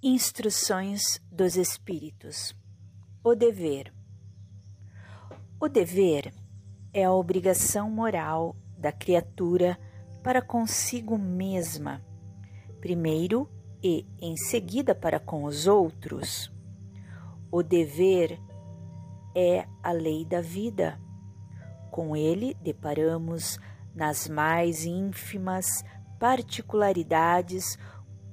[0.00, 2.54] Instruções dos Espíritos.
[3.24, 3.92] O dever.
[5.58, 6.32] O dever
[6.94, 9.76] é a obrigação moral da criatura
[10.22, 12.00] para consigo mesma,
[12.80, 13.50] primeiro
[13.82, 16.48] e em seguida para com os outros.
[17.50, 18.38] O dever
[19.34, 20.96] é a lei da vida.
[21.90, 23.58] Com ele deparamos
[23.92, 25.84] nas mais ínfimas
[26.20, 27.76] particularidades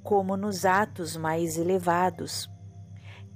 [0.06, 2.48] como nos atos mais elevados.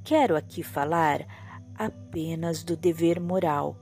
[0.04, 1.26] Quero aqui falar
[1.74, 3.76] apenas do dever moral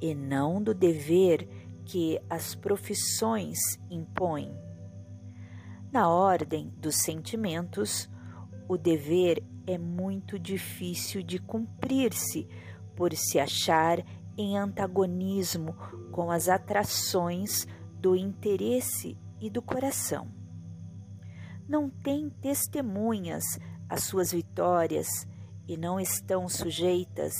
[0.00, 1.48] e não do dever
[1.84, 3.58] que as profissões
[3.90, 4.56] impõem.
[5.90, 8.08] Na ordem dos sentimentos,
[8.68, 12.46] o dever é muito difícil de cumprir-se
[12.94, 13.98] por se achar
[14.36, 15.74] em antagonismo
[16.12, 20.37] com as atrações do interesse e do coração
[21.68, 23.44] não têm testemunhas
[23.88, 25.08] às suas vitórias
[25.66, 27.34] e não estão sujeitas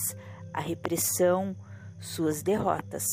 [0.52, 1.56] à repressão
[1.98, 3.04] suas derrotas.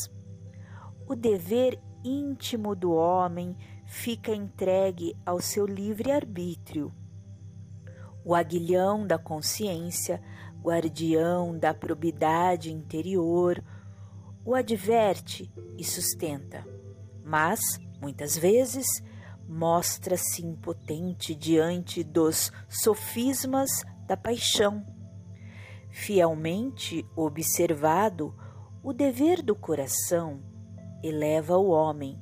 [1.08, 6.94] O dever íntimo do homem fica entregue ao seu livre-arbítrio.
[8.24, 10.22] O aguilhão da consciência,
[10.62, 13.64] guardião da probidade interior,
[14.44, 16.66] o adverte e sustenta,
[17.24, 17.60] mas,
[18.02, 18.86] muitas vezes,
[19.48, 23.70] mostra-se impotente diante dos sofismas
[24.08, 24.86] da paixão.
[25.90, 28.36] Fielmente observado,
[28.84, 30.44] o dever do coração
[31.02, 32.22] eleva o homem.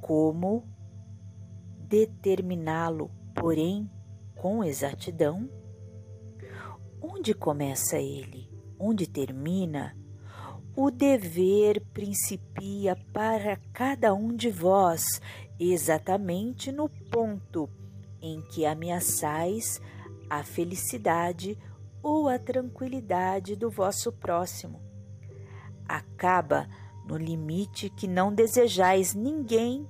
[0.00, 0.68] Como
[1.78, 3.90] determiná-lo, porém,
[4.34, 5.48] com exatidão?
[7.00, 8.50] Onde começa ele?
[8.78, 9.96] Onde termina?
[10.76, 15.20] O dever principia para cada um de vós
[15.58, 17.68] exatamente no ponto
[18.20, 19.80] em que ameaçais
[20.28, 21.58] a felicidade
[22.02, 24.80] ou a tranquilidade do vosso próximo.
[25.88, 26.68] Acaba
[27.06, 29.88] no limite que não desejais ninguém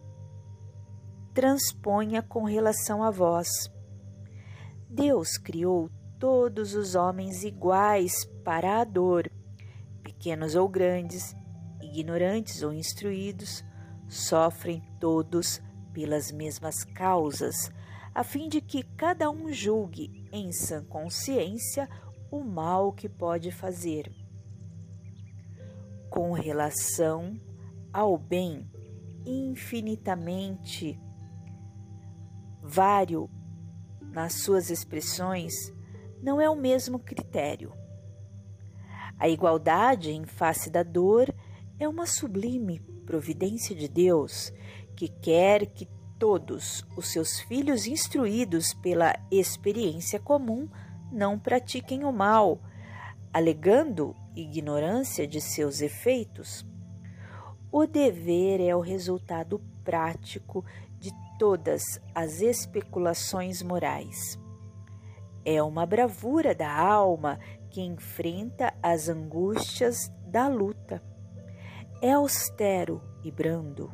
[1.33, 3.49] transponha com relação a vós.
[4.89, 9.31] Deus criou todos os homens iguais para a dor,
[10.03, 11.35] pequenos ou grandes,
[11.83, 13.63] ignorantes ou instruídos,
[14.09, 15.61] sofrem todos
[15.93, 17.71] pelas mesmas causas,
[18.15, 21.89] a fim de que cada um julgue em sã consciência
[22.31, 24.11] o mal que pode fazer.
[26.11, 27.39] Com relação
[27.93, 28.71] ao bem
[29.25, 31.01] infinitamente
[32.63, 33.29] vário
[34.01, 35.53] nas suas expressões,
[36.23, 37.73] não é o mesmo critério.
[39.19, 41.35] A igualdade em face da dor
[41.79, 44.53] é uma sublime providência de Deus
[44.97, 50.69] que quer que todos os seus filhos instruídos pela experiência comum
[51.13, 52.61] não pratiquem o mal,
[53.33, 56.67] alegando ignorância de seus efeitos.
[57.71, 60.65] O dever é o resultado prático
[60.99, 64.39] de todas as especulações morais.
[65.45, 67.39] É uma bravura da alma
[67.71, 70.76] que enfrenta as angústias da luta
[72.01, 73.93] é austero e brando,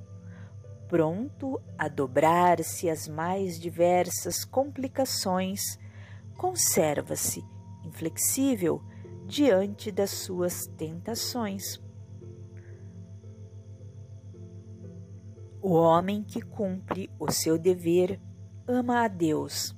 [0.88, 5.78] pronto a dobrar-se às mais diversas complicações,
[6.36, 7.44] conserva-se
[7.84, 8.82] inflexível
[9.26, 11.80] diante das suas tentações.
[15.60, 18.20] O homem que cumpre o seu dever
[18.66, 19.74] ama a Deus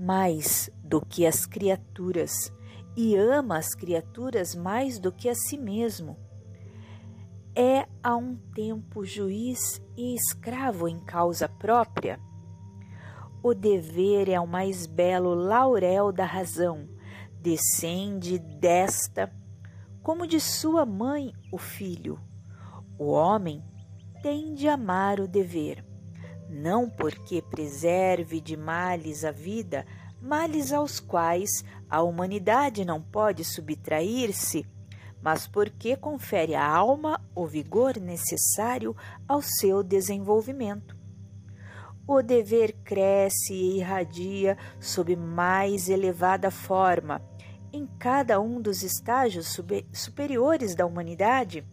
[0.00, 2.50] mais do que as criaturas
[2.96, 6.16] e ama as criaturas mais do que a si mesmo
[7.60, 12.18] é a um tempo juiz e escravo em causa própria?
[13.42, 16.88] O dever é o mais belo laurel da razão,
[17.38, 19.30] descende desta,
[20.02, 22.18] como de sua mãe o filho.
[22.98, 23.62] O homem
[24.22, 25.84] tem de amar o dever,
[26.48, 29.84] não porque preserve de males a vida,
[30.18, 34.66] males aos quais a humanidade não pode subtrair-se
[35.22, 38.96] mas porque confere à alma o vigor necessário
[39.28, 40.96] ao seu desenvolvimento.
[42.06, 47.22] O dever cresce e irradia sob mais elevada forma
[47.72, 49.56] em cada um dos estágios
[49.92, 51.64] superiores da humanidade.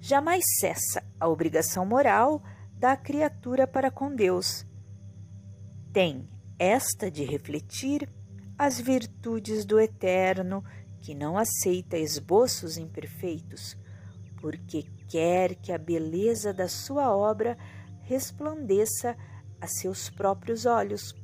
[0.00, 2.42] Jamais cessa a obrigação moral
[2.78, 4.64] da criatura para com Deus.
[5.92, 6.28] Tem
[6.58, 8.08] esta de refletir
[8.58, 10.64] as virtudes do Eterno
[11.06, 13.78] que não aceita esboços imperfeitos,
[14.40, 17.56] porque quer que a beleza da sua obra
[18.02, 19.16] resplandeça
[19.60, 21.14] a seus próprios olhos.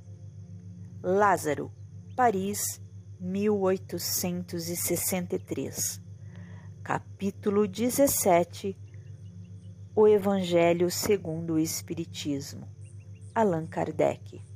[1.03, 1.73] Lázaro,
[2.15, 2.81] Paris,
[3.19, 6.01] 1863.
[6.85, 8.79] Capítulo 17
[9.97, 12.69] O Evangelho segundo o Espiritismo.
[13.35, 14.52] Allan Kardec.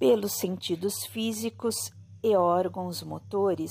[0.00, 1.74] Pelos sentidos físicos
[2.22, 3.70] e órgãos motores,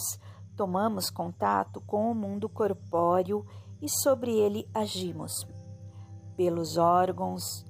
[0.55, 3.43] tomamos contato com o mundo corpóreo
[3.81, 5.31] e sobre ele agimos.
[6.37, 7.65] Pelos órgãos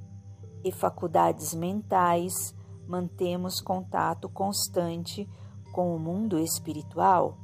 [0.61, 2.53] e faculdades mentais,
[2.85, 5.25] mantemos contato constante
[5.71, 7.37] com o mundo espiritual,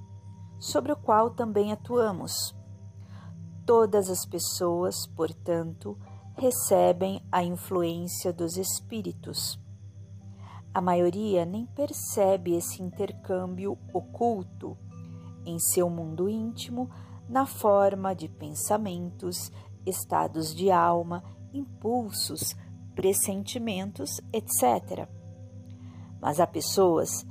[0.60, 2.54] sobre o qual também atuamos.
[3.66, 5.98] Todas as pessoas, portanto,
[6.36, 9.64] recebem a influência dos espíritos
[10.76, 14.78] a maioria nem percebe esse intercâmbio oculto
[15.46, 16.90] em seu mundo íntimo
[17.30, 19.54] na forma de pensamentos,
[19.86, 21.24] estados de alma,
[21.54, 22.58] impulsos,
[22.94, 25.08] pressentimentos, etc.
[26.20, 27.26] Mas há pessoas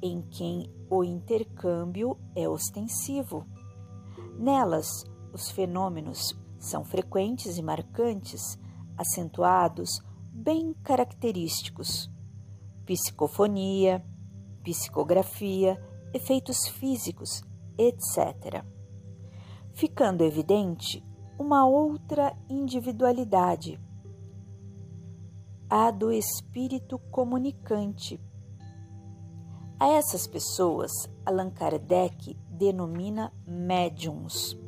[0.00, 3.48] em quem o intercâmbio é ostensivo.
[4.38, 8.56] Nelas, os fenômenos são frequentes e marcantes,
[8.96, 10.00] acentuados,
[10.32, 12.08] bem característicos
[12.90, 14.04] psicofonia,
[14.64, 15.80] psicografia,
[16.12, 17.40] efeitos físicos,
[17.78, 18.64] etc.
[19.72, 21.00] Ficando evidente
[21.38, 23.80] uma outra individualidade,
[25.68, 28.20] a do espírito comunicante.
[29.78, 30.90] A essas pessoas,
[31.24, 34.58] Allan Kardec denomina médiums.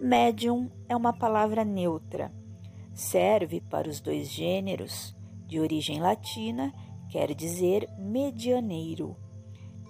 [0.00, 2.34] Médium é uma palavra neutra,
[2.92, 5.14] serve para os dois gêneros,
[5.46, 6.74] de origem latina
[7.16, 9.16] quer dizer medianeiro,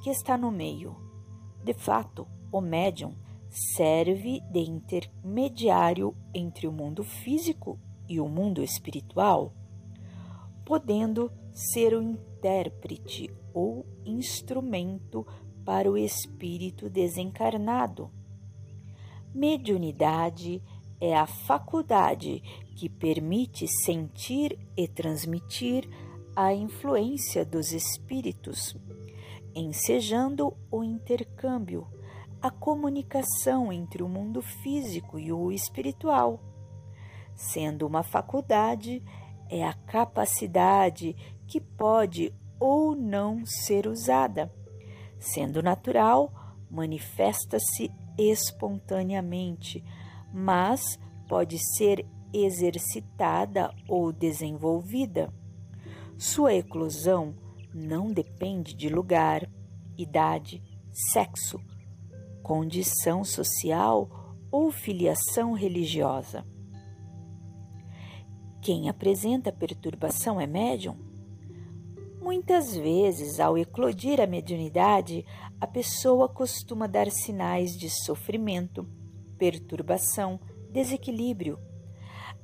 [0.01, 0.95] que está no meio.
[1.65, 3.17] De fato, o médium
[3.51, 9.53] serve de intermediário entre o mundo físico e o mundo espiritual,
[10.65, 15.27] podendo ser o intérprete ou instrumento
[15.65, 18.09] para o espírito desencarnado.
[19.35, 20.63] Mediunidade
[21.01, 22.41] é a faculdade
[22.77, 25.89] que permite sentir e transmitir
[26.37, 28.77] a influência dos espíritos,
[29.55, 31.87] ensejando o intercâmbio,
[32.43, 36.39] a comunicação entre o mundo físico e o espiritual.
[37.35, 39.03] Sendo uma faculdade,
[39.49, 41.17] é a capacidade
[41.47, 44.53] que pode ou não ser usada.
[45.19, 46.31] Sendo natural,
[46.71, 49.83] manifesta-se espontaneamente,
[50.35, 55.33] mas pode ser exercitada ou desenvolvida.
[56.19, 57.35] Sua eclosão
[57.75, 59.47] não depende de lugar,
[59.99, 61.61] idade, sexo,
[62.43, 64.09] condição social
[64.51, 66.47] ou filiação religiosa.
[68.63, 70.97] Quem apresenta perturbação é médium?
[72.21, 75.23] Muitas vezes, ao eclodir a mediunidade,
[75.61, 78.89] a pessoa costuma dar sinais de sofrimento,
[79.37, 80.41] perturbação,
[80.73, 81.59] desequilíbrio,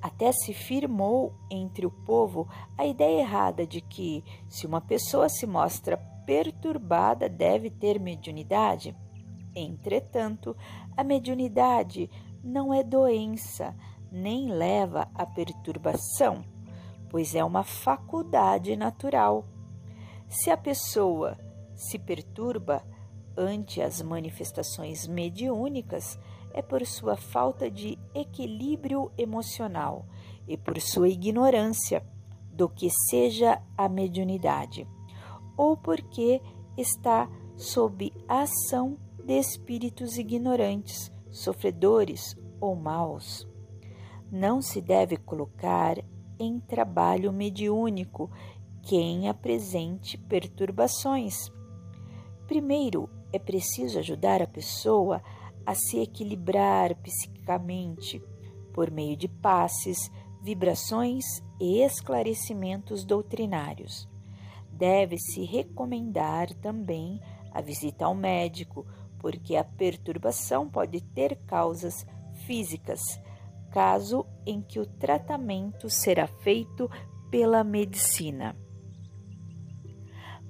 [0.02, 5.46] até se firmou entre o povo a ideia errada de que, se uma pessoa se
[5.46, 5.96] mostra
[6.26, 8.96] perturbada, deve ter mediunidade.
[9.54, 10.56] Entretanto,
[10.96, 12.10] a mediunidade
[12.42, 13.76] não é doença,
[14.10, 16.44] nem leva à perturbação,
[17.08, 19.44] pois é uma faculdade natural.
[20.28, 21.38] Se a pessoa
[21.74, 22.82] se perturba
[23.36, 26.18] ante as manifestações mediúnicas,
[26.52, 30.06] é por sua falta de equilíbrio emocional
[30.46, 32.04] e por sua ignorância
[32.52, 34.86] do que seja a mediunidade,
[35.56, 36.40] ou porque
[36.76, 43.48] está sob a ação de espíritos ignorantes, sofredores ou maus.
[44.30, 45.96] Não se deve colocar
[46.38, 48.30] em trabalho mediúnico
[48.82, 51.50] quem apresente perturbações.
[52.46, 55.41] Primeiro, é preciso ajudar a pessoa a
[55.74, 58.22] se equilibrar psiquicamente
[58.72, 60.10] por meio de passes,
[60.42, 61.24] vibrações
[61.60, 64.08] e esclarecimentos doutrinários.
[64.70, 67.20] Deve-se recomendar também
[67.52, 68.86] a visita ao médico,
[69.18, 72.04] porque a perturbação pode ter causas
[72.46, 73.00] físicas,
[73.70, 76.90] caso em que o tratamento será feito
[77.30, 78.56] pela medicina.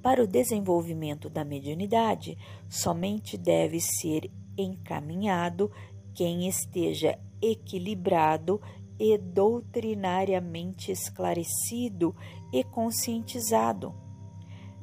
[0.03, 2.37] Para o desenvolvimento da mediunidade,
[2.69, 5.71] somente deve ser encaminhado
[6.15, 8.61] quem esteja equilibrado
[8.99, 12.15] e doutrinariamente esclarecido
[12.53, 13.95] e conscientizado.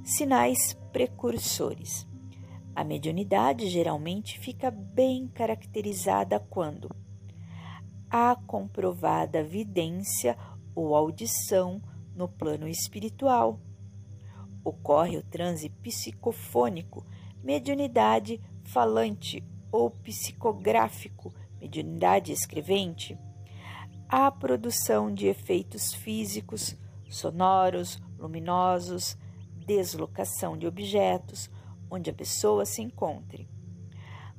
[0.04, 2.08] Sinais precursores.
[2.76, 6.90] A mediunidade geralmente fica bem caracterizada quando
[8.10, 10.38] a comprovada vidência
[10.74, 11.82] ou audição
[12.16, 13.60] no plano espiritual.
[14.64, 17.06] Ocorre o transe psicofônico,
[17.44, 23.18] mediunidade falante ou psicográfico, mediunidade escrevente.
[24.08, 26.76] A produção de efeitos físicos,
[27.10, 29.18] sonoros, luminosos,
[29.66, 31.50] deslocação de objetos
[31.90, 33.48] onde a pessoa se encontre.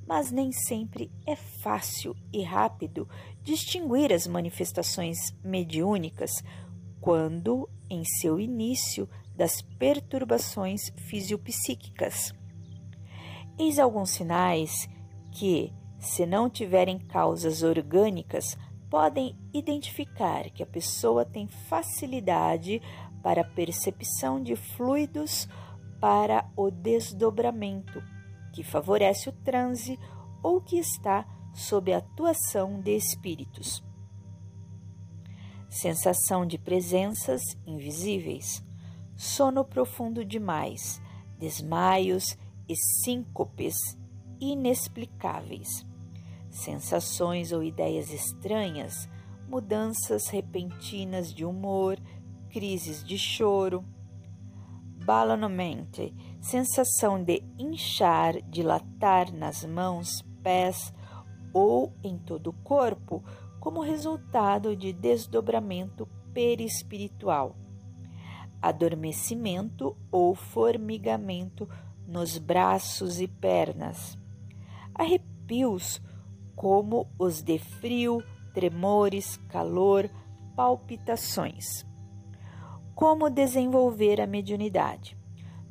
[0.07, 3.09] Mas nem sempre é fácil e rápido
[3.43, 6.43] distinguir as manifestações mediúnicas
[7.01, 12.35] quando em seu início das perturbações fisiopsíquicas.
[13.59, 14.89] Eis alguns sinais
[15.31, 18.57] que, se não tiverem causas orgânicas,
[18.89, 22.83] podem identificar que a pessoa tem facilidade
[23.23, 25.49] para a percepção de fluidos
[26.01, 28.03] para o desdobramento,
[28.53, 29.99] que favorece o transe
[30.43, 33.83] ou que está sob a atuação de espíritos.
[35.69, 38.65] Sensação de presenças invisíveis,
[39.17, 41.01] sono profundo demais,
[41.39, 42.37] desmaios
[42.69, 44.00] e síncopes
[44.41, 45.87] inexplicáveis,
[46.49, 49.09] sensações ou ideias estranhas,
[49.49, 51.99] mudanças repentinas de humor,
[52.51, 53.85] crises de choro.
[55.05, 60.93] Bala no mente, sensação de inchar, dilatar nas mãos, pés
[61.53, 63.25] ou em todo o corpo,
[63.59, 67.57] como resultado de desdobramento perispiritual.
[68.63, 71.69] Adormecimento ou formigamento
[72.07, 74.20] nos braços e pernas.
[74.95, 76.01] Arrepios
[76.55, 80.11] como os de frio, tremores, calor,
[80.55, 81.87] palpitações.
[82.95, 85.17] Como desenvolver a mediunidade?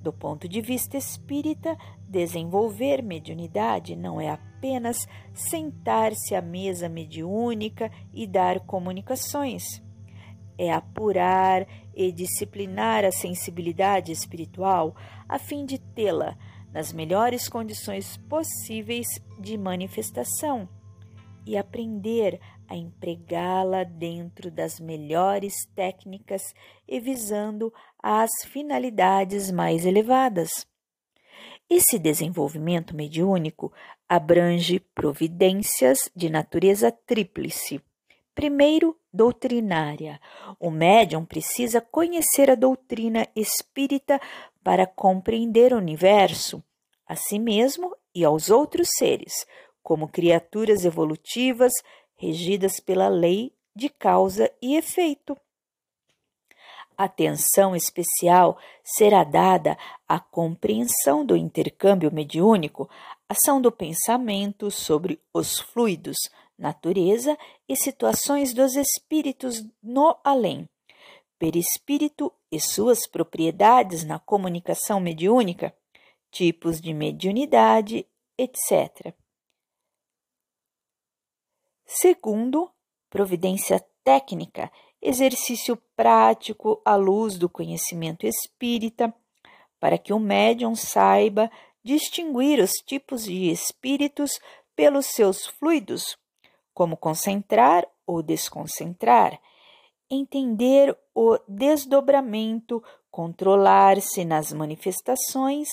[0.02, 8.26] Do ponto de vista espírita, desenvolver mediunidade não é apenas sentar-se à mesa mediúnica e
[8.26, 9.84] dar comunicações.
[10.58, 14.96] É apurar e disciplinar a sensibilidade espiritual
[15.28, 16.38] a fim de tê-la
[16.74, 19.08] nas melhores condições possíveis
[19.40, 20.68] de manifestação
[21.46, 26.54] e aprender a empregá-la dentro das melhores técnicas
[26.88, 30.68] e visando as finalidades mais elevadas.
[31.68, 33.72] Esse desenvolvimento mediúnico
[34.08, 37.82] abrange providências de natureza tríplice.
[38.34, 40.20] Primeiro, doutrinária.
[40.60, 44.20] O médium precisa conhecer a doutrina espírita
[44.64, 46.64] para compreender o universo,
[47.06, 49.46] a si mesmo e aos outros seres,
[49.82, 51.72] como criaturas evolutivas
[52.16, 55.38] regidas pela lei de causa e efeito.
[56.98, 62.90] Atenção especial será dada à compreensão do intercâmbio mediúnico,
[63.30, 66.18] ação do pensamento sobre os fluidos,
[66.58, 67.38] natureza
[67.70, 70.68] e situações dos espíritos no além,
[71.40, 75.74] perispírito e suas propriedades na comunicação mediúnica,
[76.30, 78.06] tipos de mediunidade,
[78.38, 79.16] etc.
[81.86, 82.70] Segundo,
[83.10, 89.14] providência técnica, exercício prático à luz do conhecimento espírita,
[89.80, 91.50] para que o médium saiba
[91.84, 94.40] distinguir os tipos de espíritos
[94.76, 96.18] pelos seus fluidos,
[96.74, 99.40] como concentrar ou desconcentrar,
[100.10, 105.68] entender o desdobramento, controlar-se nas manifestações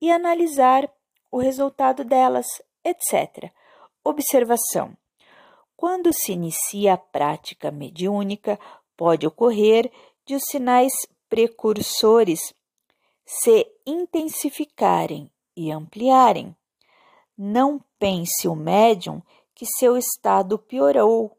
[0.00, 0.90] e analisar
[1.30, 2.46] o resultado delas,
[2.84, 3.50] etc.
[4.04, 4.96] Observação:
[5.76, 8.58] quando se inicia a prática mediúnica,
[8.96, 9.90] pode ocorrer
[10.26, 10.92] de os sinais
[11.28, 12.54] precursores
[13.24, 16.54] se intensificarem e ampliarem.
[17.36, 19.22] Não pense o médium
[19.54, 21.36] que seu estado piorou,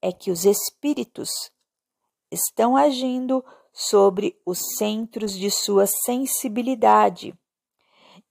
[0.00, 1.50] é que os espíritos
[2.36, 7.34] estão agindo sobre os centros de sua sensibilidade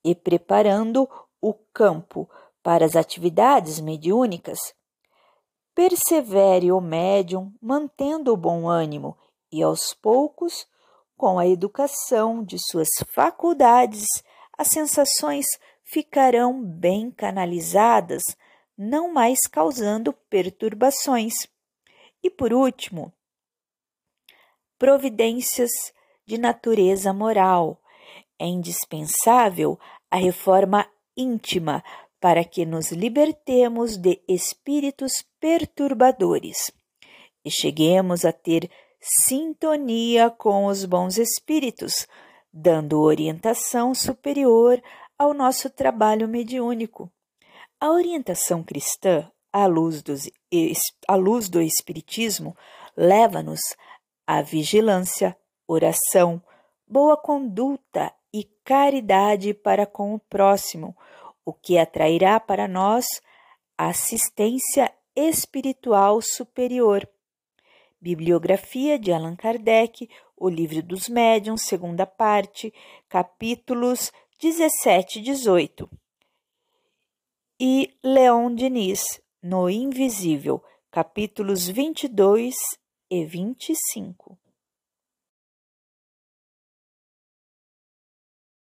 [0.04, 1.10] e preparando
[1.42, 2.30] o campo
[2.64, 4.60] para as atividades mediúnicas
[5.76, 9.18] persevere o médium mantendo o bom ânimo
[9.52, 10.66] e aos poucos,
[11.18, 14.06] com a educação de suas faculdades,
[14.58, 15.46] as sensações
[15.84, 18.24] ficarão bem canalizadas,
[18.78, 21.34] não mais causando perturbações.
[22.24, 23.14] E por último,
[24.78, 25.72] providências
[26.26, 27.80] de natureza moral.
[28.40, 29.80] É indispensável
[30.10, 31.84] a reforma íntima
[32.20, 36.72] para que nos libertemos de espíritos perturbadores
[37.46, 42.08] e cheguemos a ter sintonia com os bons espíritos,
[42.52, 44.82] dando orientação superior
[45.18, 47.12] ao nosso trabalho mediúnico.
[47.80, 50.24] A orientação cristã à luz, dos,
[51.08, 52.58] à luz do Espiritismo,
[52.98, 53.60] leva-nos
[54.26, 56.42] à vigilância, oração,
[56.88, 60.96] boa conduta e caridade para com o próximo,
[61.46, 63.06] o que atrairá para nós
[63.78, 67.08] assistência espiritual superior.
[68.02, 72.74] Bibliografia de Allan Kardec, O Livro dos Médiuns, segunda parte,
[73.08, 75.90] capítulos 17 e 18.
[77.60, 82.54] E Leon Diniz, No Invisível, capítulos 22
[83.10, 84.38] e 25.